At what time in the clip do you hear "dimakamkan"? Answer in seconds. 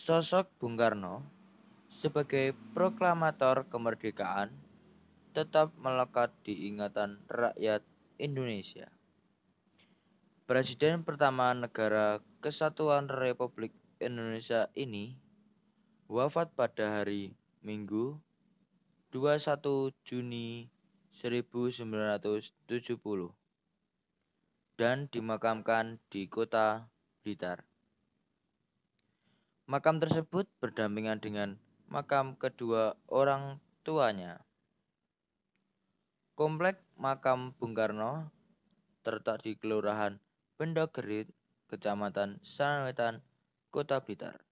25.12-26.00